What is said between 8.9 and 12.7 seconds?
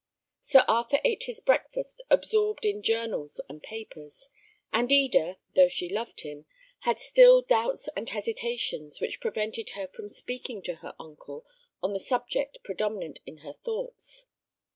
which prevented her from speaking to her uncle on the subject